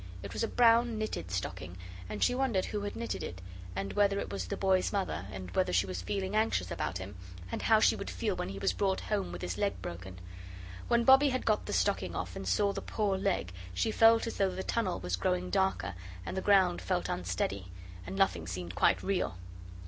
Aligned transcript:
It 0.23 0.33
was 0.33 0.43
a 0.43 0.47
brown, 0.47 0.97
knitted 0.97 1.29
stocking, 1.29 1.77
and 2.09 2.23
she 2.23 2.33
wondered 2.33 2.65
who 2.65 2.81
had 2.81 2.95
knitted 2.95 3.21
it, 3.21 3.39
and 3.75 3.93
whether 3.93 4.17
it 4.19 4.31
was 4.31 4.47
the 4.47 4.57
boy's 4.57 4.91
mother, 4.91 5.27
and 5.31 5.51
whether 5.55 5.71
she 5.71 5.85
was 5.85 6.01
feeling 6.01 6.35
anxious 6.35 6.71
about 6.71 6.97
him, 6.97 7.15
and 7.51 7.61
how 7.61 7.79
she 7.79 7.95
would 7.95 8.09
feel 8.09 8.35
when 8.35 8.49
he 8.49 8.57
was 8.57 8.73
brought 8.73 8.99
home 9.01 9.31
with 9.31 9.43
his 9.43 9.59
leg 9.59 9.79
broken. 9.79 10.17
When 10.87 11.03
Bobbie 11.03 11.29
had 11.29 11.45
got 11.45 11.67
the 11.67 11.71
stocking 11.73 12.15
off 12.15 12.35
and 12.35 12.47
saw 12.47 12.73
the 12.73 12.81
poor 12.81 13.15
leg, 13.15 13.53
she 13.75 13.91
felt 13.91 14.25
as 14.25 14.37
though 14.37 14.49
the 14.49 14.63
tunnel 14.63 14.99
was 14.99 15.15
growing 15.15 15.51
darker, 15.51 15.93
and 16.25 16.35
the 16.35 16.41
ground 16.41 16.81
felt 16.81 17.07
unsteady, 17.07 17.71
and 18.07 18.15
nothing 18.15 18.47
seemed 18.47 18.73
quite 18.73 19.03
real. 19.03 19.37